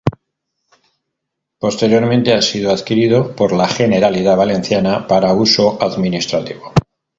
[1.59, 6.73] Posteriormente ha sido adquirido por la Generalidad Valenciana para uso administrativo.